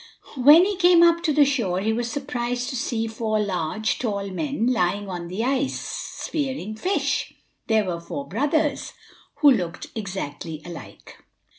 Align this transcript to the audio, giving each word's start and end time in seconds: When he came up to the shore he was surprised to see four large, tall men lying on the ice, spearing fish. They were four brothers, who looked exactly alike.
When 0.35 0.65
he 0.65 0.77
came 0.77 1.03
up 1.03 1.21
to 1.21 1.31
the 1.31 1.45
shore 1.45 1.79
he 1.79 1.93
was 1.93 2.09
surprised 2.09 2.69
to 2.69 2.75
see 2.75 3.05
four 3.05 3.39
large, 3.39 3.99
tall 3.99 4.31
men 4.31 4.65
lying 4.65 5.07
on 5.07 5.27
the 5.27 5.43
ice, 5.43 5.79
spearing 5.79 6.75
fish. 6.75 7.33
They 7.67 7.83
were 7.83 8.01
four 8.01 8.27
brothers, 8.27 8.93
who 9.41 9.51
looked 9.51 9.89
exactly 9.95 10.59
alike. 10.65 11.19